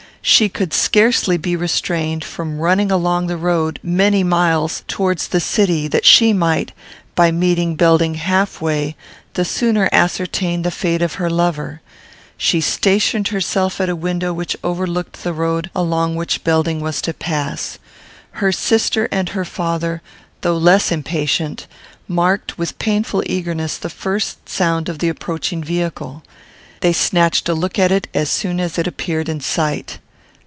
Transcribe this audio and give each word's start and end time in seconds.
She 0.23 0.49
could 0.49 0.71
scarcely 0.71 1.37
be 1.37 1.55
restrained 1.55 2.23
from 2.23 2.59
running 2.59 2.91
along 2.91 3.25
the 3.25 3.37
road, 3.37 3.79
many 3.81 4.23
miles, 4.23 4.83
towards 4.87 5.27
the 5.27 5.39
city; 5.39 5.87
that 5.87 6.05
she 6.05 6.31
might, 6.31 6.73
by 7.15 7.31
meeting 7.31 7.75
Belding 7.75 8.13
half 8.13 8.61
way, 8.61 8.95
the 9.33 9.43
sooner 9.43 9.89
ascertain 9.91 10.61
the 10.61 10.69
fate 10.69 11.01
of 11.01 11.15
her 11.15 11.27
lover. 11.27 11.81
She 12.37 12.61
stationed 12.61 13.29
herself 13.29 13.81
at 13.81 13.89
a 13.89 13.95
window 13.95 14.31
which 14.31 14.55
overlooked 14.63 15.23
the 15.23 15.33
road 15.33 15.71
along 15.75 16.15
which 16.15 16.43
Belding 16.43 16.81
was 16.81 17.01
to 17.01 17.15
pass. 17.15 17.79
Her 18.33 18.51
sister 18.51 19.09
and 19.11 19.29
her 19.29 19.43
father, 19.43 20.03
though 20.41 20.57
less 20.57 20.91
impatient, 20.91 21.65
marked, 22.07 22.59
with 22.59 22.77
painful 22.77 23.23
eagerness, 23.25 23.75
the 23.75 23.89
first 23.89 24.47
sound 24.47 24.87
of 24.87 24.99
the 24.99 25.09
approaching 25.09 25.63
vehicle. 25.63 26.21
They 26.81 26.93
snatched 26.93 27.49
a 27.49 27.55
look 27.55 27.79
at 27.79 27.91
it 27.91 28.07
as 28.13 28.29
soon 28.29 28.59
as 28.59 28.77
it 28.77 28.85
appeared 28.85 29.27
in 29.27 29.41
sight. 29.41 29.97